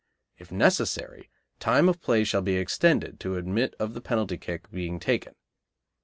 If 0.39 0.51
necessary, 0.51 1.29
time 1.59 1.87
of 1.87 2.01
play 2.01 2.23
shall 2.23 2.41
be 2.41 2.55
extended 2.55 3.19
to 3.19 3.35
admit 3.37 3.75
of 3.79 3.93
the 3.93 4.01
penalty 4.01 4.39
kick 4.39 4.71
being 4.71 4.99
taken. 4.99 5.35